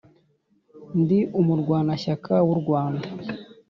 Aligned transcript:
ndi 1.01 1.19
umurwanashyaka 1.39 2.33
w’u 2.47 2.55
rwanda 2.61 3.07